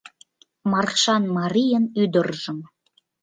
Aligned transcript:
Маршан 0.71 1.23
марийын 1.37 1.85
ӱдыржым 2.01 2.59